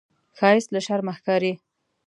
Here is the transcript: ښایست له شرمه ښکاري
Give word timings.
ښایست 0.37 0.69
له 0.71 0.79
شرمه 0.85 1.13
ښکاري 1.17 1.53